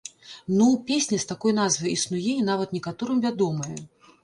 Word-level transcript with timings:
Ну, 0.59 0.67
песня 0.87 1.19
з 1.25 1.27
такой 1.33 1.53
назвай 1.59 1.93
існуе 1.99 2.33
і 2.41 2.47
нават 2.49 2.75
некаторым 2.79 3.23
вядомая. 3.29 3.79